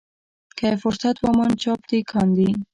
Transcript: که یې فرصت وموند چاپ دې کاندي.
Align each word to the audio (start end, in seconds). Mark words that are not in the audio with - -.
که 0.57 0.65
یې 0.71 0.75
فرصت 0.83 1.15
وموند 1.19 1.55
چاپ 1.63 1.79
دې 1.89 1.99
کاندي. 2.11 2.49